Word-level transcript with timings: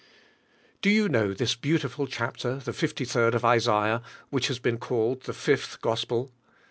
DO 0.81 0.89
yon 0.89 1.11
know 1.11 1.31
this 1.31 1.53
beautiful 1.53 2.07
chapter, 2.07 2.55
tlio 2.55 2.73
fifty 2.73 3.05
third 3.05 3.35
of 3.35 3.45
Isaiah, 3.45 4.01
which 4.31 4.49
lias 4.49 4.57
been 4.57 4.79
called 4.79 5.21
the 5.25 5.33
fifth 5.33 5.79
Gosjtel? 5.79 6.31